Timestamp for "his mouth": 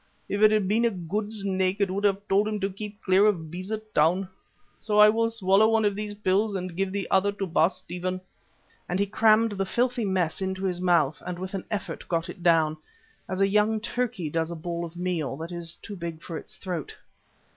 10.65-11.21